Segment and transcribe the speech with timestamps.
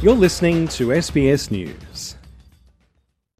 [0.00, 2.14] You're listening to SBS News.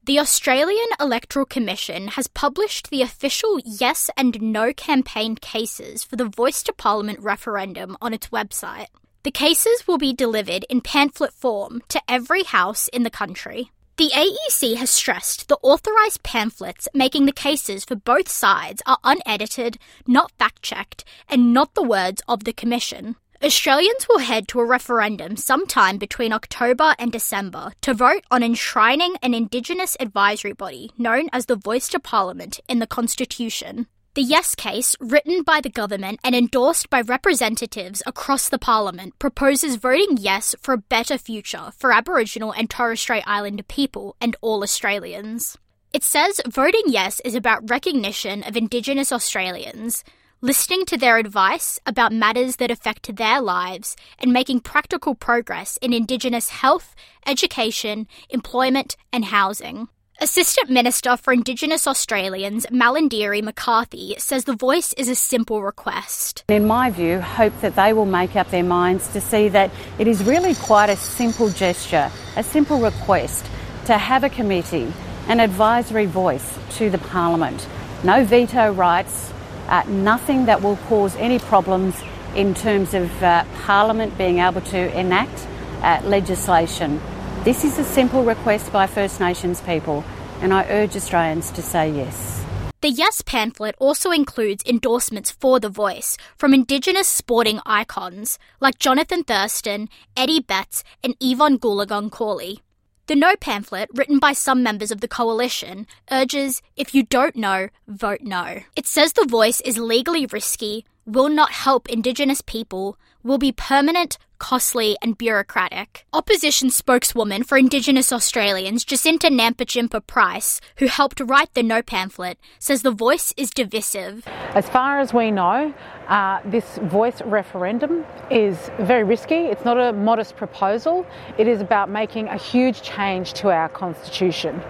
[0.07, 6.25] The Australian Electoral Commission has published the official yes and no campaign cases for the
[6.25, 8.89] Voice to Parliament referendum on its website.
[9.23, 13.71] The cases will be delivered in pamphlet form to every house in the country.
[13.97, 19.79] The AEC has stressed the authorised pamphlets making the cases for both sides are unedited,
[20.09, 23.15] not fact checked, and not the words of the Commission.
[23.41, 29.15] Australians will head to a referendum sometime between October and December to vote on enshrining
[29.23, 33.87] an Indigenous advisory body known as the Voice to Parliament in the Constitution.
[34.15, 39.77] The Yes case, written by the government and endorsed by representatives across the parliament, proposes
[39.77, 44.65] voting yes for a better future for Aboriginal and Torres Strait Islander people and all
[44.65, 45.57] Australians.
[45.93, 50.03] It says voting yes is about recognition of Indigenous Australians,
[50.41, 55.93] listening to their advice about matters that affect their lives, and making practical progress in
[55.93, 56.95] Indigenous health,
[57.27, 59.89] education, employment, and housing.
[60.21, 66.45] Assistant Minister for Indigenous Australians, Malarndirri McCarthy, says the voice is a simple request.
[66.49, 70.09] In my view, hope that they will make up their minds to see that it
[70.09, 73.45] is really quite a simple gesture, a simple request
[73.87, 74.93] to have a committee,
[75.29, 77.69] an advisory voice to the Parliament.
[78.03, 79.33] No veto rights,
[79.69, 81.95] uh, nothing that will cause any problems
[82.35, 85.47] in terms of uh, Parliament being able to enact
[85.83, 87.01] uh, legislation.
[87.45, 90.05] This is a simple request by First Nations people,
[90.41, 92.45] and I urge Australians to say yes.
[92.81, 99.27] The Yes pamphlet also includes endorsements for The Voice from Indigenous sporting icons like Johnathan
[99.27, 102.61] Thurston, Eddie Betts, and Evonne Goolagong Cawley.
[103.09, 107.71] The No pamphlet, written by some members of the coalition, urges if you don't know,
[107.87, 108.61] vote no.
[108.77, 114.19] It says The Voice is legally risky, will not help Indigenous people, will be permanent,
[114.39, 116.07] costly, and bureaucratic.
[116.13, 122.83] Opposition spokeswoman for Indigenous Australians, Jacinta Nampijinpa Price, who helped write the No pamphlet, says
[122.83, 124.27] the voice is divisive.
[124.55, 125.75] As far as we know,
[126.09, 129.35] uh, this voice referendum is very risky.
[129.35, 131.07] It's not a modest proposal.
[131.37, 134.61] It is about making a huge change to our constitution.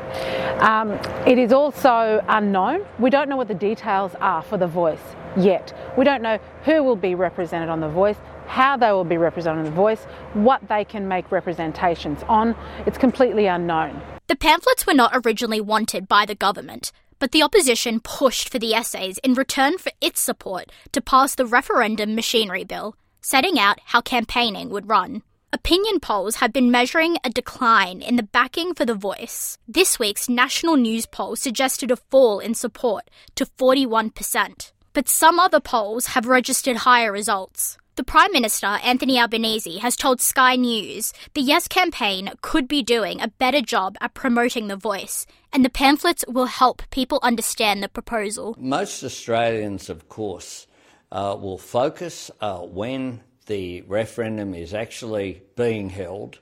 [0.59, 0.93] Um,
[1.27, 2.85] it is also unknown.
[2.99, 5.73] We don't know what the details are for the voice yet.
[5.97, 8.17] We don't know who will be represented on the voice,
[8.49, 12.57] how they will be represented in the voice, what they can make representations on.
[12.87, 14.01] It's completely unknown.
[14.27, 18.75] The pamphlets were not originally wanted by the government, but the opposition pushed for the
[18.75, 24.01] essays in return for its support to pass the referendum machinery bill, setting out how
[24.01, 25.23] campaigning would run.
[25.51, 29.57] Opinion polls have been measuring a decline in the backing for the voice.
[29.67, 34.73] This week's national Newspoll suggested a fall in support to 41%.
[34.93, 37.79] But some other polls have registered higher results.
[37.99, 43.21] The Prime Minister, Anthony Albanese, has told Sky News the Yes campaign could be doing
[43.21, 47.89] a better job at promoting the voice, and the pamphlets will help people understand the
[47.89, 48.55] proposal.
[48.57, 50.69] Most Australians, of course,
[51.11, 56.39] uh, will focus uh, when the referendum is actually being held.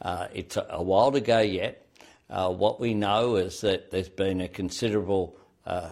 [0.00, 1.88] Uh, it's a, while to go yet.
[2.30, 5.90] Uh, what we know is that there's been a considerable uh,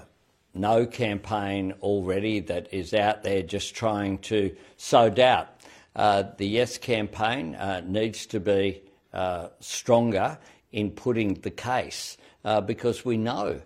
[0.58, 5.48] no campaign already that is out there just trying to sow doubt.
[5.94, 8.82] Uh, the Yes campaign uh, needs to be
[9.12, 10.38] uh, stronger
[10.72, 13.60] in putting the case uh, because we know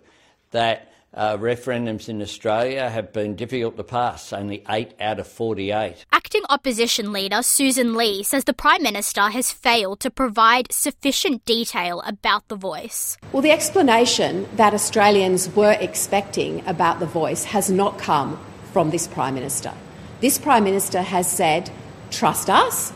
[0.51, 6.05] that uh, referendums in Australia have been difficult to pass, only 8 out of 48.
[6.11, 12.01] Acting opposition leader Susan Lee says the Prime Minister has failed to provide sufficient detail
[12.01, 13.17] about the voice.
[13.31, 18.39] Well, the explanation that Australians were expecting about the voice has not come
[18.71, 19.73] from this Prime Minister.
[20.21, 21.69] This Prime Minister has said,
[22.09, 22.93] trust us,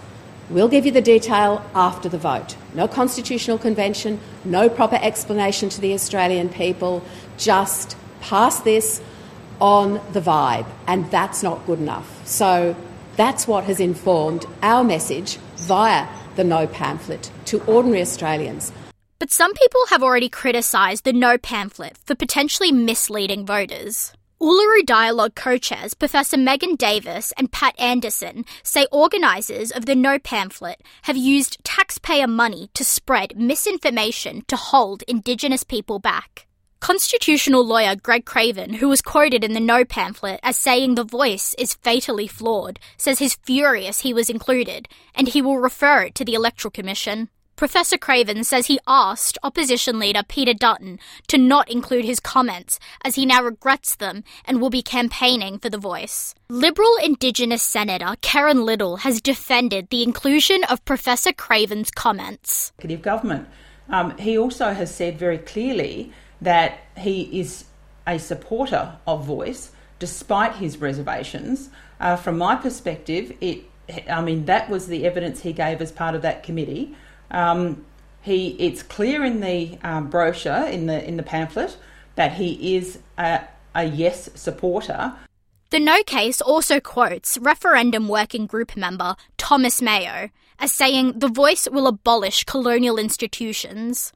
[0.49, 2.55] We'll give you the detail after the vote.
[2.73, 7.03] No constitutional convention, no proper explanation to the Australian people,
[7.38, 7.97] just
[8.28, 9.02] pass this
[9.60, 12.28] on the vibe, and that's not good enough.
[12.28, 12.76] So
[13.16, 18.72] that's what has informed our message via the No pamphlet to ordinary Australians.
[19.20, 24.14] But some people have already criticised the No pamphlet for potentially misleading voters.
[24.40, 30.20] Uluru Dialogue co chairs Professor Megan Davis and Pat Anderson say organisers of the No
[30.20, 36.47] pamphlet have used taxpayer money to spread misinformation to hold Indigenous people back.
[36.79, 41.56] Constitutional lawyer Greg Craven, who was quoted in the No pamphlet as saying the voice
[41.58, 46.26] is fatally flawed, says he's furious he was included and he will refer it to
[46.26, 47.29] the Electoral Commission.
[47.58, 53.16] Professor Craven says he asked opposition leader Peter Dutton to not include his comments as
[53.16, 56.35] he now regrets them and will be campaigning for the voice.
[56.50, 62.72] Liberal Indigenous Senator Kerrynne Liddle has defended the inclusion of Professor Craven's comments.
[63.02, 63.47] Government.
[63.90, 67.66] Um, he also has said very clearly that he is
[68.05, 71.69] a supporter of voice despite his reservations.
[71.99, 73.63] Uh, from my perspective, it
[74.09, 76.95] I mean, that was the evidence he gave as part of that committee.
[77.31, 77.85] Um,
[78.22, 81.78] he, it's clear in the um, brochure, in the in the pamphlet,
[82.16, 83.41] that he is a,
[83.73, 85.13] a yes supporter.
[85.69, 90.29] The No case also quotes referendum working group member Thomas Mayo
[90.59, 94.11] as saying the voice will abolish colonial institutions.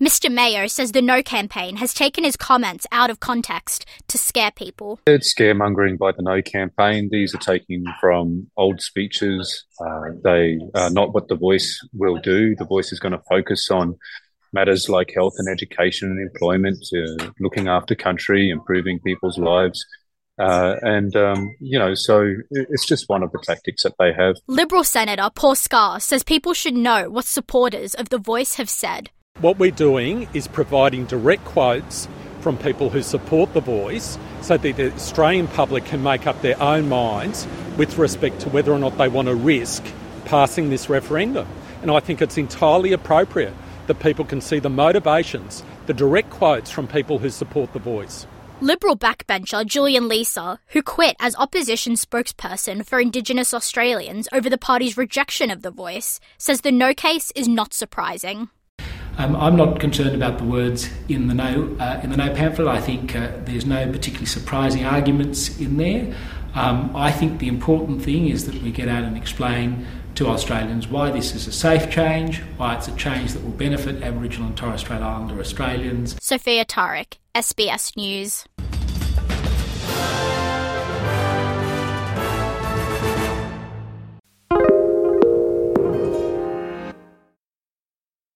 [0.00, 0.32] Mr.
[0.32, 5.00] Mayo says the No campaign has taken his comments out of context to scare people.
[5.08, 7.08] It's scaremongering by the No campaign.
[7.10, 9.64] These are taken from old speeches.
[9.80, 12.54] Uh, they are not what the Voice will do.
[12.54, 13.96] The Voice is going to focus on
[14.52, 19.84] matters like health and education and employment, uh, looking after country, improving people's lives.
[20.40, 24.36] Uh, and, um, you know, so it's just one of the tactics that they have.
[24.46, 29.10] Liberal Senator Paul Scarr says people should know what supporters of The Voice have said.
[29.40, 32.08] What we're doing is providing direct quotes
[32.40, 36.60] from people who support the voice so that the Australian public can make up their
[36.60, 37.46] own minds
[37.76, 39.84] with respect to whether or not they want to risk
[40.24, 41.46] passing this referendum.
[41.82, 43.54] And I think it's entirely appropriate
[43.86, 48.26] that people can see the motivations, the direct quotes from people who support the voice.
[48.60, 54.96] Liberal backbencher Julian Leeser, who quit as opposition spokesperson for Indigenous Australians over the party's
[54.96, 58.48] rejection of the voice, says the no case is not surprising.
[59.18, 62.68] Um, I'm not concerned about the words in the no uh, in the no pamphlet.
[62.68, 66.14] I think uh, there's no particularly surprising arguments in there.
[66.54, 70.88] Um, I think the important thing is that we get out and explain to Australians
[70.88, 74.56] why this is a safe change, why it's a change that will benefit Aboriginal and
[74.56, 76.16] Torres Strait Islander Australians.
[76.20, 78.44] Sophia Tarek, SBS News.